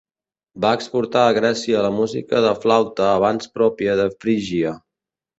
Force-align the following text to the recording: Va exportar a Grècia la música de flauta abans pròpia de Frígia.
Va 0.63 0.69
exportar 0.75 1.25
a 1.25 1.33
Grècia 1.37 1.83
la 1.85 1.91
música 1.97 2.41
de 2.45 2.53
flauta 2.63 3.05
abans 3.09 3.51
pròpia 3.59 3.99
de 4.01 4.07
Frígia. 4.25 4.73